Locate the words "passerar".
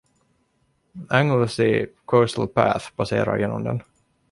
3.03-3.37